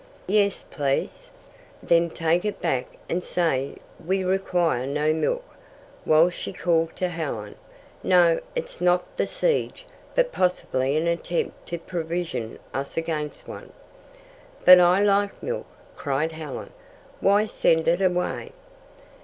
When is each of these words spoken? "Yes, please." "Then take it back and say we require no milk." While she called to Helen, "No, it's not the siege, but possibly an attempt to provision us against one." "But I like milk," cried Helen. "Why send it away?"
"Yes, 0.25 0.65
please." 0.71 1.29
"Then 1.83 2.09
take 2.09 2.43
it 2.43 2.59
back 2.59 2.87
and 3.07 3.23
say 3.23 3.75
we 4.03 4.23
require 4.23 4.87
no 4.87 5.13
milk." 5.13 5.43
While 6.05 6.31
she 6.31 6.51
called 6.53 6.95
to 6.95 7.07
Helen, 7.07 7.53
"No, 8.01 8.39
it's 8.55 8.81
not 8.81 9.15
the 9.17 9.27
siege, 9.27 9.85
but 10.15 10.31
possibly 10.31 10.97
an 10.97 11.05
attempt 11.05 11.67
to 11.67 11.77
provision 11.77 12.57
us 12.73 12.97
against 12.97 13.47
one." 13.47 13.73
"But 14.65 14.79
I 14.79 15.03
like 15.03 15.43
milk," 15.43 15.67
cried 15.95 16.31
Helen. 16.31 16.71
"Why 17.19 17.45
send 17.45 17.87
it 17.87 18.01
away?" 18.01 18.53